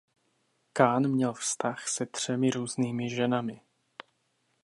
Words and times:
Kahn 0.73 1.07
měl 1.07 1.33
vztah 1.33 1.87
se 1.87 2.05
třemi 2.05 2.49
různými 2.49 3.09
ženami. 3.09 3.61